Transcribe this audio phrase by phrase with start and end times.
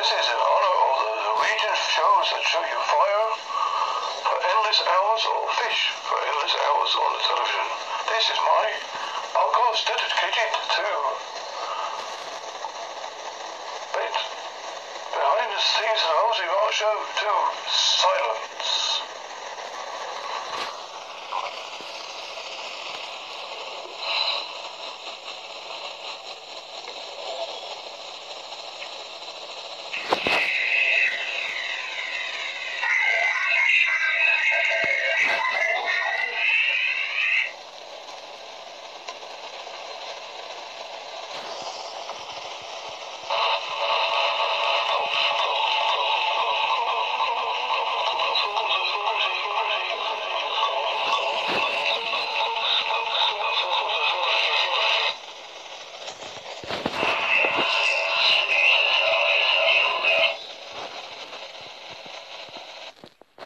[0.00, 5.22] This is in honor of the Norwegian shows that show you fire for endless hours
[5.28, 7.66] or fish for endless hours on the television.
[8.08, 8.64] This is my
[9.44, 10.88] uncle's dedicated to
[15.20, 17.32] behind the scenes and hours you show to
[17.68, 18.79] silence.